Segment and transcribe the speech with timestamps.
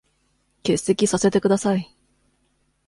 [0.63, 1.95] 欠席させて下さい。